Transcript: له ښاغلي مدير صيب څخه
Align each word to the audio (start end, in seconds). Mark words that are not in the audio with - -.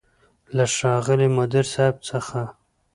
له 0.55 0.65
ښاغلي 0.75 1.27
مدير 1.37 1.65
صيب 1.73 1.95
څخه 2.09 2.41